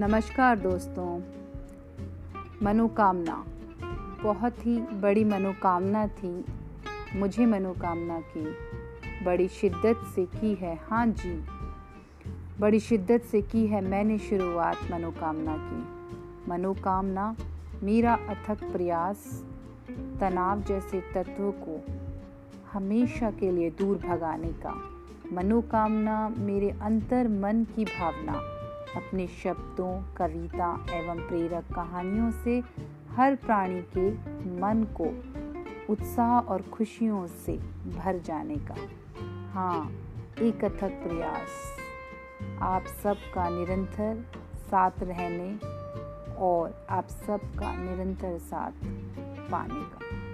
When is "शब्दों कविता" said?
29.26-30.86